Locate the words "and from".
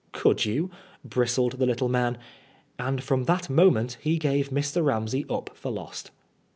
2.79-3.25